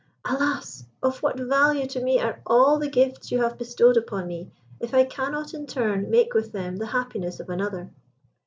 [0.25, 0.85] "Alas!
[1.03, 4.95] of what value to me are all the gifts you have bestowed upon me, if
[4.95, 7.91] I cannot in turn make with them the happiness of another?"